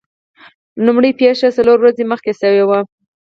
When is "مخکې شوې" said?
2.11-2.63